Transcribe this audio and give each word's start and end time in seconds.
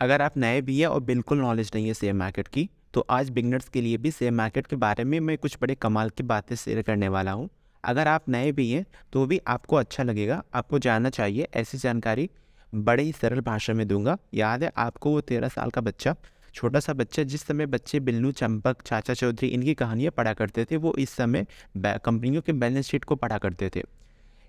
अगर 0.00 0.22
आप 0.22 0.36
नए 0.36 0.60
भी 0.60 0.78
हैं 0.80 0.86
और 0.86 1.00
बिल्कुल 1.00 1.38
नॉलेज 1.38 1.70
नहीं 1.74 1.86
है 1.86 1.94
शेयर 1.94 2.14
मार्केट 2.14 2.48
की 2.48 2.68
तो 2.94 3.04
आज 3.10 3.30
बिगनर्स 3.30 3.68
के 3.68 3.80
लिए 3.80 3.96
भी 3.96 4.10
शेयर 4.10 4.32
मार्केट 4.32 4.66
के 4.66 4.76
बारे 4.76 5.04
में 5.04 5.18
मैं 5.20 5.36
कुछ 5.38 5.56
बड़े 5.62 5.74
कमाल 5.74 6.10
की 6.10 6.22
बातें 6.22 6.54
शेयर 6.56 6.82
करने 6.82 7.08
वाला 7.08 7.32
हूँ। 7.32 7.48
अगर 7.84 8.08
आप 8.08 8.28
नए 8.28 8.52
भी 8.52 8.70
हैं 8.70 8.84
तो 9.12 9.24
भी 9.26 9.40
आपको 9.48 9.76
अच्छा 9.76 10.02
लगेगा। 10.02 10.42
आपको 10.54 10.78
जानना 10.78 11.10
चाहिए, 11.10 11.48
ऐसी 11.54 11.78
जानकारी 11.78 12.28
बड़े 12.72 13.02
ही 13.02 13.12
सरल 13.12 13.40
भाषा 13.40 13.72
में 13.72 13.86
दूँगा। 13.88 14.16
याद 14.34 14.62
है, 14.64 14.72
आपको 14.76 15.10
वो 15.10 15.20
तेरह 15.22 15.48
साल 15.48 15.70
का 15.70 15.80
बच्चा, 15.80 16.14
छोटा 16.54 16.80
सा 16.80 16.92
बच्चा, 16.92 17.22
जिस 17.22 17.42
समय 17.42 17.66
बच्चे 17.66 18.00
बिल्लू, 18.00 18.32
चंपक, 18.32 18.82
चाचा 18.82 19.14
चौधरी, 19.14 19.48
इनकी 19.48 19.74
कहानियाँ 19.74 20.12
पढ़ा 20.16 20.32
करते 20.34 20.64
थे, 20.64 20.76
वो 20.76 20.94
इस 20.98 21.10
समय 21.10 21.46
कंपनियों 21.76 22.42
के 22.42 22.52
बैलेंस 22.54 22.86
शीट 22.86 23.04
को 23.04 23.16
पढ़ा 23.16 23.38
करते 23.38 23.70
थे। 23.76 23.82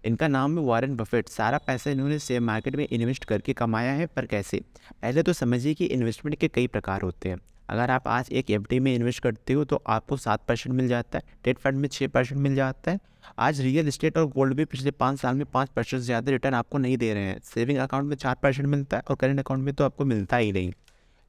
इनका 0.08 0.28
नाम 0.28 0.58
है 0.58 0.64
वारन 0.66 0.96
बफेट। 0.96 1.30
सारा 1.30 1.58
पैसा 1.58 1.92
इन्होंने 1.92 2.18
शेयर 2.20 2.42
मार्केट 2.42 2.76
में 2.76 2.88
इन्वेस्ट 2.88 3.26
करके 3.26 3.54
कमाया 3.54 3.92
है, 3.94 4.06
पर 4.08 4.26
कैसे? 4.26 4.60
पहले 4.92 5.24
तो 5.24 5.34
समझिए 5.34 5.74
कि 5.74 5.86
इन्वेस्टमेंट 5.88 6.38
के 6.40 6.48
कई 6.48 6.68
प्रकार 6.68 7.02
होते 7.02 7.30
हैं। 7.30 7.38
अगर 7.70 7.92
आप 7.92 8.08
आज 8.08 8.30
एक 8.32 8.52
एफडी 8.52 8.80
में 8.80 8.94
इन्वेस्ट 8.96 9.22
करते 9.24 9.54
हो 9.54 9.64
तो 9.66 9.82
आपको 9.88 10.18
सात 10.18 10.46
परसेंट 10.48 10.76
मिल 10.76 10.88
जाता 10.88 11.18
है 11.18 11.24
डेट 11.46 11.58
फंड 11.60 11.80
में 11.80 11.88
छः 11.90 12.08
परसेंट 12.08 12.42
मिल 12.42 12.56
जाता 12.56 12.92
है। 12.92 13.00
आज 13.40 13.60
रियल 13.62 13.88
इस्टेट 13.88 14.18
और 14.18 14.26
गोल्ड 14.28 14.54
भी 14.54 14.66
पिछले 14.66 14.92
पाँच 14.94 15.20
साल 15.20 15.36
में 15.36 15.46
पाँच 15.46 15.70
परसेंट 15.70 16.02
से 16.02 16.06
ज़्यादा 16.06 16.32
रिटर्न 16.32 16.54
आपको 16.54 16.78
नहीं 16.78 16.98
दे 16.98 17.14
रहे 17.14 17.24
हैं। 17.24 17.40
सेविंग 17.46 17.80
अकाउंट 17.80 18.10
में 18.10 18.16
चार 18.16 18.36
परसेंट 18.44 18.68
मिलता 18.68 18.98
है 18.98 19.04
और 19.10 19.16
करेंट 19.16 19.40
अकाउंट 19.40 19.64
में 19.64 19.74
तो 19.74 19.86
आपको 19.86 20.06
मिलता 20.06 20.38
ही 20.38 20.52
नहीं। 20.52 20.72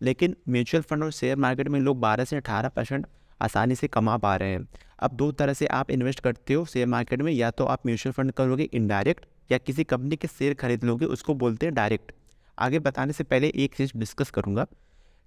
लेकिन 0.00 0.36
म्यूचुअल 0.48 0.82
फंड 0.82 1.04
और 1.04 1.10
शेयर 1.12 1.36
मार्केट 1.36 1.68
में 1.68 1.80
लोग 1.80 2.00
बारह 2.00 2.24
से 2.24 2.36
अठारह 2.36 2.68
परसेंट 2.68 3.06
आसानी 3.40 3.74
से 3.74 3.88
कमा 3.88 4.16
पा 4.16 4.36
रहे 4.36 4.48
हैं। 4.48 4.68
अब 4.98 5.12
दो 5.12 5.30
तरह 5.32 5.52
से 5.52 5.66
आप 5.66 5.90
इन्वेस्ट 5.90 6.20
करते 6.20 6.54
हो 6.54 6.64
शेयर 6.64 6.86
मार्केट 6.86 7.22
में, 7.22 7.32
या 7.32 7.50
तो 7.50 7.64
आप 7.64 7.86
म्यूचुअल 7.86 8.12
फंड 8.12 8.32
करोगे 8.32 8.64
इनडायरेक्ट, 8.64 9.26
या 9.52 9.58
किसी 9.58 9.84
कंपनी 9.84 10.16
के 10.16 10.28
शेयर 10.28 10.54
खरीद 10.54 10.84
लोगे, 10.84 11.06
उसको 11.06 11.34
बोलते 11.34 11.66
हैं 11.66 11.74
डायरेक्ट। 11.74 12.12
आगे 12.58 12.78
बताने 12.78 13.12
से 13.12 13.24
पहले 13.24 13.52
एक 13.56 13.74
चीज़ 13.74 13.92
डिस्कस 13.96 14.30
करूँगा 14.30 14.66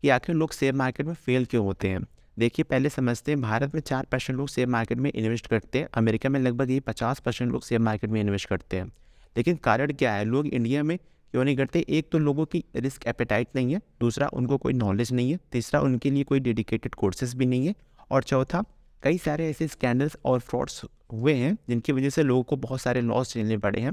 कि 0.04 0.10
आखिर 0.10 0.36
लोग 0.36 0.54
शेयर 0.54 0.74
मार्केट 0.74 1.06
में 1.06 1.14
फेल 1.14 1.46
क्यों 1.46 1.66
होते 1.66 1.88
हैं। 1.88 2.00
देखिए, 2.40 2.64
पहले 2.64 2.90
समझते 2.90 3.32
हैं, 3.32 3.42
भारत 3.42 3.74
में 3.76 3.82
चार 3.82 4.06
परसेंट 4.06 4.38
लोग 4.38 4.50
शेयर 4.50 4.68
मार्केट 4.68 4.98
में 4.98 5.12
इन्वेस्ट 5.12 5.48
करते 5.48 5.80
हैं, 5.80 5.88
अमेरिका 5.94 6.30
में 6.30 6.40
लगभग 6.40 6.72
ये 6.72 6.80
पचास 6.80 7.20
परसेंट 7.20 7.52
लोग 7.52 7.64
शेयर 7.64 7.82
मार्केट 7.82 8.10
में 8.10 8.20
इन्वेस्ट 8.22 8.48
करते 8.50 8.78
हैं। 8.78 8.92
लेकिन 9.38 9.56
कारण 9.56 9.92
क्या 9.94 10.14
है? 10.14 10.26
लोग 10.26 10.48
इंडिया 10.48 10.84
में 10.84 10.98
क्यों 10.98 11.44
नहीं 11.44 11.56
करते? 11.58 11.86
एक 11.90 12.10
तो 12.12 12.18
लोगों 12.18 12.46
की 12.46 12.64
रिस्क 12.76 13.06
एपेटाइट 13.08 13.48
नहीं 13.56 13.74
है, 13.74 13.82
दूसरा 14.00 14.28
उनको 14.34 14.58
कोई 14.58 14.74
नॉलेज 14.74 15.12
नहीं 15.14 15.32
है, 15.32 15.40
तीसरा 15.52 15.82
उनके 15.82 16.12
लिए 16.12 16.24
कोई 16.24 16.40
डेडिकेटेड 16.40 16.96
कोर्सेज 16.96 17.34
भी 17.34 17.46
नहीं 17.46 17.68
है 17.68 17.76
और 18.12 18.24
चौथा 18.24 18.64
कई 19.04 19.18
सारे 19.18 19.50
ऐसे 19.50 19.68
स्कैंडल्स 19.68 20.18
और 20.26 20.40
फ्रॉड्स 20.40 20.82
हुए 21.12 21.34
हैं 21.34 21.58
जिनकी 21.70 21.92
वजह 21.92 22.10
से 22.10 22.24
लोगों 22.24 22.44
को 22.44 22.56
बहुत 22.58 22.82
सारे 22.82 23.02
लॉस 23.02 23.34
झेलने 23.34 23.58
पड़े 23.58 23.82
हैं। 23.82 23.92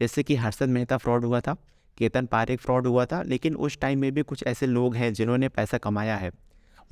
जैसे 0.00 0.22
कि 0.22 0.34
हर्षद 0.36 0.68
मेहता 0.68 0.96
फ्रॉड 0.96 1.24
हुआ 1.24 1.40
था 1.40 1.56
केतन 1.98 2.26
पारेख 2.26 2.60
फ्रॉड 2.60 2.86
हुआ 2.86 3.04
था 3.04 3.22
लेकिन 3.22 3.54
उस 3.56 3.78
टाइम 3.80 4.00
में 4.00 4.12
भी 4.12 4.22
कुछ 4.22 4.44
ऐसे 4.46 4.66
लोग 4.66 4.96
हैं 4.96 5.12
जिन्होंने 5.12 5.48
पैसा 5.48 5.78
कमाया 5.78 6.16
है। 6.16 6.30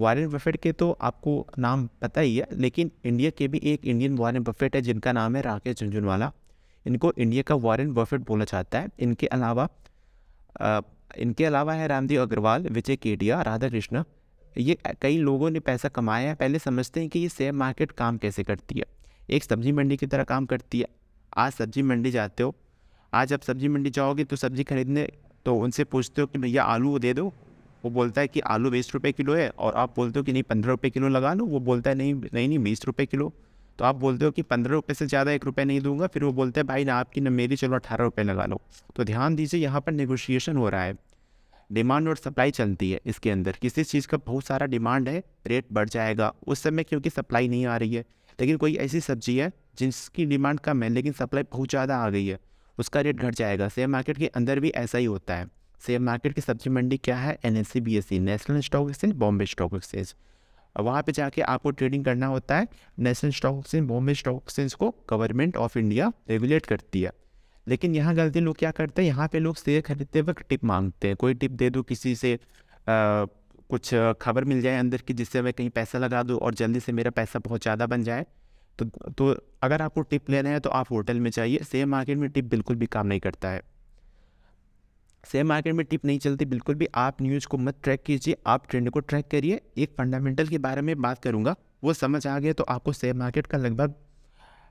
वारेन 0.01 0.29
बफेट 0.29 0.57
के 0.57 0.73
तो 0.73 0.91
आपको 1.01 1.47
नाम 1.59 1.89
पता 2.03 2.21
ही 2.21 2.37
है 2.37 2.47
लेकिन 2.53 2.91
इंडिया 3.05 3.31
के 3.31 3.49
भी 3.49 3.61
एक 3.65 3.85
इंडियन 3.85 4.17
वारेन 4.19 4.43
बफेट 4.43 4.77
है 4.77 4.83
जिनका 4.83 5.13
नाम 5.13 5.37
है 5.37 5.43
राकेश 5.43 5.77
झुंझुनवाला। 5.77 6.33
इनको 6.87 7.13
इंडिया 7.19 7.43
का 7.43 7.55
वारेन 7.57 7.93
बफेट 7.95 8.21
बोला 8.21 8.45
जाता 8.45 8.79
है। 8.79 8.89
इनके 8.99 9.27
अलावा 9.27 9.69
आ, 10.61 10.81
इनके 11.19 11.45
अलावा 11.45 11.73
है 11.73 11.87
रामदेव 11.89 12.23
अग्रवाल 12.23 12.67
विजय 12.69 12.97
केडिया 12.97 13.41
राधा 13.43 13.69
कृष्ण 13.69 14.03
ये 14.57 14.77
कई 15.03 15.17
लोगों 15.19 15.51
ने 15.51 15.61
पैसा 15.61 15.89
कमाया 15.91 16.29
है, 16.29 16.35
पहले 16.35 16.59
समझते 16.59 17.01
हैं 17.01 17.09
कि 17.09 17.19
ये 17.19 17.29
शेयर 17.29 17.53
मार्केट 17.55 17.93
काम 17.93 18.19
कैसे 18.19 18.45
करती 18.45 18.79
है। 18.79 18.85
एक 19.29 19.45
सब्ज़ी 19.45 19.73
मंडी 19.73 19.97
की 19.97 20.07
तरह 20.07 20.25
काम 20.25 20.47
करती 20.47 20.81
है। 20.81 20.87
आज 21.37 21.53
सब्ज़ी 21.53 21.83
मंडी 21.83 22.11
जाते 22.11 22.43
हो, 22.43 22.55
आज 23.13 23.33
आप 23.33 23.43
सब्ज़ी 23.43 23.69
मंडी 23.69 23.91
जाओगे 23.91 24.25
तो 24.25 24.37
सब्ज़ी 24.37 24.65
खरीदने 24.65 25.09
तो 25.47 25.55
उनसे 25.57 25.85
पूछते 25.85 26.21
हो 26.23 26.27
कि 26.27 26.39
भैया 26.39 26.65
आलू 26.65 26.99
दे 26.99 27.13
दो। 27.15 27.33
वो 27.85 27.91
बोलता 27.91 28.21
है 28.21 28.29
कि 28.29 28.41
आलू 28.43 28.71
बीस 28.71 28.93
रुपये 28.95 29.13
किलो 29.13 29.35
है 29.35 29.49
और 29.51 29.75
आप 29.75 29.95
बोलते 29.97 30.19
हो 30.19 30.25
कि 30.25 30.33
नहीं 30.33 30.43
पंद्रह 30.43 30.71
रुपये 30.71 30.91
किलो 30.91 31.09
लगा 31.09 31.33
लो। 31.35 31.45
वो 31.45 31.61
बोलता 31.61 31.91
है, 31.91 31.97
नहीं 31.97 32.15
नहीं 32.15 32.49
नहीं, 32.49 32.59
बीस 32.59 32.85
रुपये 32.87 33.07
किलो। 33.07 33.33
तो 33.79 33.85
आप 33.85 33.97
बोलते 33.97 34.25
हो 34.25 34.31
कि 34.31 34.43
पंद्रह 34.43 34.73
रुपये 34.73 34.95
से 34.95 35.07
ज़्यादा 35.07 35.33
एक 35.33 35.45
रुपये 35.45 35.65
नहीं 35.65 35.81
दूँगा। 35.81 36.07
फिर 36.07 36.25
वो 36.25 36.33
बोलते 36.33 36.61
हैं, 36.61 36.67
भाई 36.67 36.85
ना, 36.85 36.95
आपकी 36.95 37.21
ना 37.21 37.31
मेरी, 37.31 37.57
चलो 37.57 37.75
अठारह 37.75 38.05
रुपये 38.05 38.25
लगा 38.25 38.45
लो। 38.47 38.61
तो 38.97 39.05
ध्यान 39.05 39.37
दीजिए, 39.37 39.61
यहाँ 39.61 39.81
पर 39.81 39.93
नेगोशिएशन 39.93 40.57
हो 40.57 40.69
रहा 40.69 40.83
है। 40.83 40.95
डिमांड 41.71 42.09
और 42.09 42.17
सप्लाई 42.17 42.51
चलती 42.53 42.91
है 42.91 43.01
इसके 43.07 43.31
अंदर। 43.31 43.57
किसी 43.63 43.85
चीज़ 43.85 44.09
का 44.09 44.17
बहुत 44.19 44.45
सारा 44.45 44.67
डिमांड 44.67 45.09
है, 45.09 45.23
रेट 45.47 45.67
बढ़ 45.73 45.89
जाएगा। 45.89 46.33
उस 46.47 46.63
समय 46.63 46.85
क्योंकि 46.85 47.11
सप्लाई 47.11 47.49
नहीं 47.49 47.67
आ 47.67 47.77
रही 47.77 47.95
है, 47.95 48.05
लेकिन 48.39 48.57
कोई 48.57 48.75
ऐसी 48.77 49.01
सब्ज़ी 49.03 49.37
है 49.37 49.53
जिसकी 49.79 50.27
डिमांड 50.27 50.61
कम 50.61 50.83
है, 50.83 50.89
लेकिन 50.89 51.13
सप्लाई 51.15 51.43
बहुत 51.53 51.71
ज़्यादा 51.71 51.97
आ 51.97 52.09
गई 52.11 52.27
है, 52.27 52.39
उसका 52.79 53.01
रेट 53.01 53.17
घट 53.17 53.35
जाएगा। 53.35 53.69
शेयर 53.69 53.89
मार्केट 53.89 54.19
के 54.19 54.27
अंदर 54.29 54.61
भी 54.61 54.69
ऐसा 54.71 54.99
ही 54.99 55.05
होता 55.07 55.37
है। 55.37 55.49
शेयर 55.81 56.01
मार्केट 56.01 56.35
की 56.35 56.41
सब्ज़ी 56.41 56.71
मंडी 56.71 56.97
क्या 56.99 57.17
है? 57.17 57.39
N 57.45 57.57
S 57.57 57.73
national 57.77 58.61
stock 58.61 58.89
exchange 58.89 59.13
Bombay 59.15 59.47
stock 59.47 59.75
exchange 59.75 60.15
वहाँ 60.77 61.03
पे 61.03 61.13
जाके 61.13 61.43
आपको 61.43 61.71
ट्रेडिंग 61.71 62.05
करना 62.05 62.27
होता 62.27 62.57
है। 62.57 62.67
National 62.99 63.31
stock 63.33 63.59
exchange 63.59 63.87
Bombay 63.89 64.15
stock 64.15 64.37
exchange 64.37 64.75
को 64.75 64.89
गवर्नमेंट 65.11 65.57
ऑफ़ 65.57 65.79
इंडिया 65.79 66.13
रेगुलेट 66.31 66.67
करती 66.67 67.03
है। 67.03 67.11
लेकिन 67.67 67.95
यहाँ 67.95 68.15
गलती 68.15 68.41
लोग 68.41 68.57
क्या 68.59 68.71
करते 68.73 69.03
हैं? 69.03 69.09
यहाँ 69.09 69.29
पे 69.29 69.39
लोग 69.41 69.57
शेयर 69.57 69.83
खरीदते 69.83 70.21
वक्त 70.23 70.49
टिप 70.49 70.65
मांगते 70.65 71.09
हैं। 71.09 71.17
कोई 71.17 71.35
टिप 71.35 71.51
दे 71.53 71.71
दो 71.71 71.83
किसी 71.85 72.15
से 72.17 72.35
आ, 72.35 73.25
कुछ 73.71 73.95
खबर 74.21 74.45
मिल 74.45 74.61
जाए 74.63 74.79
अंदर 74.79 75.01
की 75.01 75.15
जिससे 75.15 75.43
मैं 75.43 75.53
कहीं 75.53 75.71
पैसा 75.73 75.99
लगा 75.99 76.23
दूँ 76.23 76.39
और 76.39 76.55
जल्दी 76.55 76.81
से 76.81 76.93
मेरा 76.93 77.11
पैसा 77.11 77.39
बहुत 77.39 77.63
ज़्यादा 77.63 77.87
बन 77.87 78.03
जाए 78.05 78.27
तो 78.79 78.85
तो 79.11 79.31
अगर 79.63 79.83
आपको 79.83 80.01
टिप 80.03 80.31
लेना 80.31 80.51
है 80.51 80.61
तो 80.61 80.71
आप 80.71 80.91
होटल 80.91 81.21
में 81.21 81.31
चाहिए 81.31 81.59
शेयर 81.65 81.87
मार्केट 81.87 82.19
में 82.19 82.29
टिप 82.31 82.45
बिल्कुल 82.45 82.77
भी 82.77 82.87
काम 82.87 83.07
नहीं 83.07 83.21
करता 83.21 83.51
है। 83.51 83.63
शेयर 85.25 85.45
मार्केट 85.45 85.75
में 85.75 85.85
टिप 85.87 86.05
नहीं 86.05 86.19
चलती 86.19 86.45
बिल्कुल 86.45 86.75
भी 86.75 86.89
आप 86.97 87.23
न्यूज़ 87.23 87.47
को 87.47 87.59
मत 87.59 87.77
ट्रैक 87.83 88.03
कीजिए। 88.03 88.37
आप 88.47 88.67
ट्रेंड 88.71 88.91
को 88.91 89.01
ट्रैक 89.01 89.29
करिए। 89.31 89.61
एक 89.79 89.95
फंडामेंटल 89.99 90.49
के 90.49 90.59
बारे 90.61 90.83
में 90.83 91.01
बात 91.03 91.23
करूँगा 91.25 91.55
वो 91.85 91.93
समझ 91.95 92.27
आ 92.27 92.39
गया 92.39 92.53
तो 92.53 92.65
आपको 92.69 92.93
शेयर 92.93 93.15
मार्केट 93.15 93.47
का 93.47 93.59
लगभग 93.59 93.95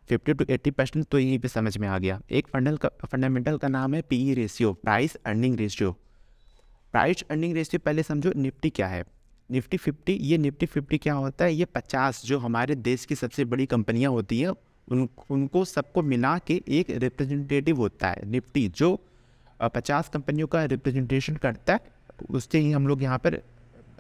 फिफ्टी 0.10 0.34
टू 0.34 0.46
एट्टी 0.50 0.72
परसेंट 0.72 1.06
तो 1.06 1.20
यहीं 1.20 1.40
पे 1.40 1.48
समझ 1.48 1.78
में 1.78 1.88
आ 1.88 1.98
गया। 2.00 2.20
एक 2.32 2.48
फंडल 2.48 2.78
का 2.78 2.90
फंडामेंटल 3.06 3.58
का 3.58 3.68
नाम 3.68 3.94
है 3.94 4.02
P 4.02 4.34
ratio 4.34 4.74
price 4.74 5.16
earning 5.26 5.58
ratio 5.58 5.92
price 6.94 7.24
earning 7.32 7.54
ratio 7.54 7.80
पहले 7.86 8.04
समझो 8.04 8.32
निफ्टी 8.36 8.70
क्या 8.70 8.88
है। 8.88 9.04
निफ्टी 9.50 9.78
फिफ्टी 9.78 10.14
ये 10.14 10.38
निफ्टी 10.38 10.66
फिफ्टी 10.66 10.98
क्या 10.98 11.14
होता 11.14 11.46
है? 11.46 11.54
ये 11.54 11.66
पचास, 11.66 12.22
जो 12.26 12.40
हमारे 12.40 12.76
देश 12.76 13.06
की 13.06 13.16
सबसे 13.16 13.46
बड़ी 13.46 13.66
कंपनियाँ 13.66 14.12
होती 14.12 14.40
हैं, 14.40 14.54
उन, 14.88 15.08
उनको 15.30 15.64
सबको 15.66 16.02
मिला 16.02 16.38
के 16.38 16.62
एक 16.70 16.90
रिप्रेजेंटेटिव 16.90 17.78
होता 17.78 18.10
है 18.10 18.30
निफ्टी, 18.30 18.68
जो 18.70 19.00
पचास 19.60 20.10
कंपनियों 20.10 20.48
का 20.48 20.64
रिप्रेजेंटेशन 20.66 21.36
करता 21.36 21.74
है। 21.74 21.92
उससे 22.30 22.60
ही 22.60 22.72
हम 22.72 22.88
लोग 22.88 23.04
यहाँ 23.04 23.18
पर 23.18 23.42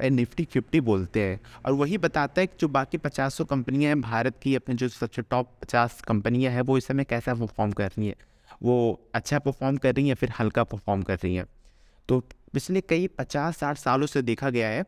निफ्टी 0.01 0.43
फिफ्टी 0.45 0.81
बोलते 0.81 1.21
हैं। 1.21 1.39
और 1.65 1.73
वही 1.73 1.97
बताता 1.97 2.41
है 2.41 2.47
कि 2.47 2.57
जो 2.59 2.67
बाकी 2.67 2.97
पचास 2.97 3.35
सौ 3.35 3.45
कंपनियाँ 3.45 3.89
हैं, 3.89 4.01
भारत 4.01 4.39
की 4.43 4.55
अपने 4.55 4.75
जो 4.75 4.89
सबसे 4.89 5.21
टॉप 5.21 5.51
पचास 5.61 6.01
कंपनियाँ 6.01 6.51
हैं, 6.53 6.61
वो 6.61 6.77
इस 6.77 6.87
समय 6.87 7.03
कैसा 7.03 7.33
परफॉर्म 7.33 7.71
कर 7.71 7.87
रही 7.87 8.07
हैं? 8.07 8.15
वो 8.63 8.99
अच्छा 9.15 9.39
परफॉर्म 9.39 9.77
कर 9.77 9.95
रही 9.95 10.07
हैं 10.07 10.15
फिर 10.15 10.33
हल्का 10.39 10.63
परफॉर्म 10.63 11.01
कर 11.01 11.15
रही 11.15 11.35
हैं? 11.35 11.45
तो 12.09 12.19
पिछले 12.53 12.81
कई 12.81 13.07
पचास 13.07 13.57
साठ 13.57 13.77
सालों 13.77 14.07
से 14.07 14.21
देखा 14.21 14.49
गया 14.49 14.67
है 14.67 14.83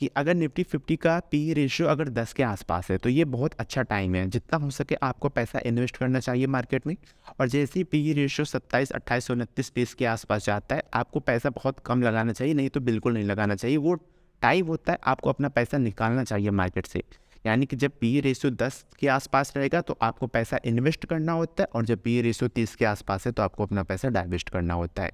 कि 0.00 0.06
अगर 0.16 0.34
निफ्टी 0.34 0.62
फिफ्टी 0.62 0.96
का 0.96 1.18
पी 1.30 1.52
रेशियो 1.52 1.88
अगर 1.88 2.08
दस 2.08 2.32
के 2.32 2.42
आसपास 2.42 2.90
है 2.90 2.96
तो 2.98 3.08
ये 3.08 3.24
बहुत 3.24 3.54
अच्छा 3.54 3.82
टाइम 3.82 4.14
है। 4.14 4.26
जितना 4.26 4.58
हो 4.58 4.70
सके 4.70 4.94
आपको 5.02 5.28
पैसा 5.28 5.60
इन्वेस्ट 5.66 5.96
करना 5.96 6.20
चाहिए 6.20 6.46
मार्केट 6.46 6.86
में। 6.86 6.94
और 7.40 7.48
जैसे 7.48 7.80
ही 7.80 7.84
पी 7.84 8.12
रेशियो 8.12 8.44
सत्ताईस, 8.44 8.90
अट्ठाईस, 8.90 9.30
उनतीस 9.30 9.72
बीस 9.74 9.94
के 9.94 10.04
आसपास 10.04 10.46
जाता 10.46 10.76
है, 10.76 10.82
आपको 10.94 11.20
पैसा 11.20 11.50
बहुत 11.50 11.80
कम 11.86 12.02
लगाना 12.02 12.32
चाहिए, 12.32 12.54
नहीं 12.54 12.68
तो 12.68 12.80
बिल्कुल 12.80 13.14
नहीं 13.14 13.24
लगाना 13.24 13.54
चाहिए। 13.54 13.76
वो 13.76 13.98
टाइम 14.42 14.66
होता 14.66 14.92
है, 14.92 14.98
आपको 15.04 15.30
अपना 15.30 15.48
पैसा 15.48 15.78
निकालना 15.78 16.24
चाहिए 16.24 16.50
मार्केट 16.50 16.86
से। 16.86 17.02
यानी 17.46 17.66
कि 17.66 17.76
जब 17.76 17.92
पी 18.00 18.20
रेशियो 18.20 18.50
दस 18.52 18.84
के 18.98 19.08
आसपास 19.08 19.52
रहेगा 19.56 19.80
तो 19.80 19.96
आपको 20.02 20.26
पैसा 20.26 20.58
इन्वेस्ट 20.64 21.06
करना 21.06 21.32
होता 21.32 21.62
है, 21.62 21.68
और 21.74 21.84
जब 21.84 22.02
पी 22.02 22.20
रेशियो 22.22 22.48
तीस 22.48 22.74
के 22.74 22.84
आसपास 22.84 23.26
है 23.26 23.32
तो 23.32 23.42
आपको 23.42 23.62
अपना 23.62 23.82
पैसा 23.82 24.08
डाइवेस्ट 24.08 24.50
करना 24.50 24.74
होता 24.74 25.02
है। 25.02 25.12